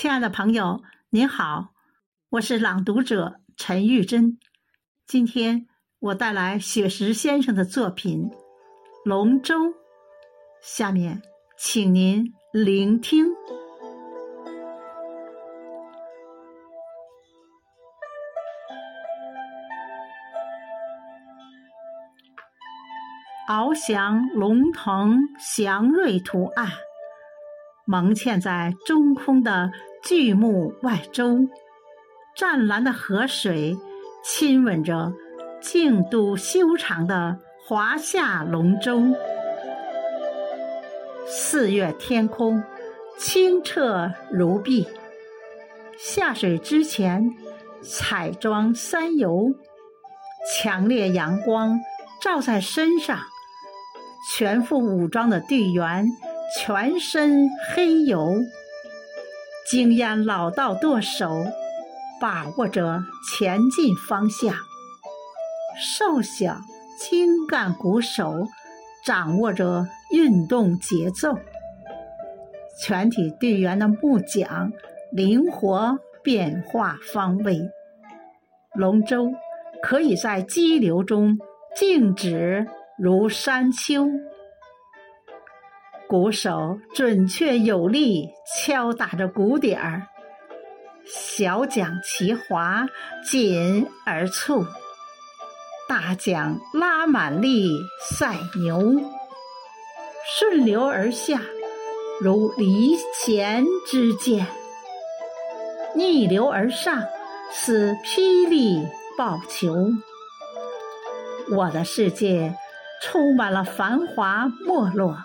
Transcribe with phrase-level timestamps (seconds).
[0.00, 0.80] 亲爱的朋友，
[1.10, 1.70] 您好，
[2.28, 4.38] 我是朗读者陈玉珍。
[5.08, 5.66] 今天
[5.98, 8.30] 我带来雪石先生的作品
[9.04, 9.56] 《龙舟》，
[10.62, 11.20] 下面
[11.56, 13.26] 请您聆听。
[23.48, 26.68] 翱翔龙腾祥瑞图案，
[27.90, 29.70] 蒙嵌在中空的
[30.02, 31.38] 巨木外周，
[32.36, 33.78] 湛蓝的河水
[34.22, 35.14] 亲吻着
[35.62, 39.00] 静度修长的华夏龙舟。
[41.26, 42.62] 四月天空
[43.16, 44.86] 清澈如碧，
[45.96, 47.30] 下水之前
[47.80, 49.54] 彩妆三游，
[50.52, 51.78] 强烈阳光
[52.20, 53.18] 照在身上。
[54.36, 56.06] 全副武装的队员，
[56.56, 58.32] 全身黑油，
[59.66, 61.44] 经验老道舵手
[62.20, 64.54] 把握着前进方向，
[65.78, 66.56] 瘦小
[66.98, 68.46] 精干鼓手
[69.04, 71.38] 掌握着运动节奏，
[72.80, 74.72] 全体队员的木桨
[75.12, 77.60] 灵活变化方位，
[78.74, 79.32] 龙舟
[79.82, 81.38] 可以在激流中
[81.76, 82.66] 静止。
[83.00, 84.08] 如山丘，
[86.08, 88.30] 鼓手准确有力
[88.64, 90.08] 敲打着鼓点儿，
[91.06, 92.86] 小桨齐划，
[93.24, 94.64] 紧而促；
[95.86, 97.70] 大桨拉满力
[98.10, 99.00] 赛牛，
[100.26, 101.42] 顺流而下，
[102.22, 104.46] 如离弦之箭；
[105.94, 107.02] 逆流而上，
[107.52, 108.82] 似霹雳
[109.18, 109.74] 爆球。
[111.50, 112.56] 我的世界。
[113.00, 115.16] 充满了繁华没落，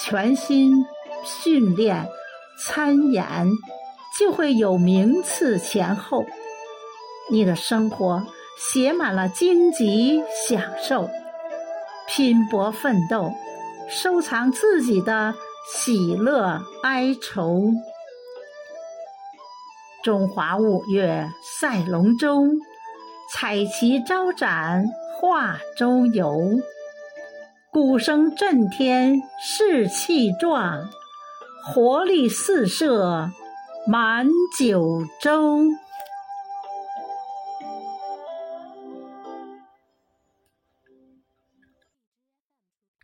[0.00, 0.86] 全心
[1.24, 2.06] 训练
[2.58, 3.24] 参演，
[4.18, 6.24] 就会有名次前后。
[7.30, 8.24] 你的生活
[8.58, 11.08] 写满了荆棘享受，
[12.06, 13.32] 拼搏奋斗，
[13.88, 15.34] 收藏自己的
[15.72, 17.70] 喜乐哀愁。
[20.02, 22.44] 中华五岳赛龙舟，
[23.32, 24.84] 彩旗招展。
[25.20, 26.32] 画舟游，
[27.70, 30.88] 鼓声震天士气壮，
[31.62, 33.30] 活力四射
[33.86, 34.26] 满
[34.58, 35.60] 九州。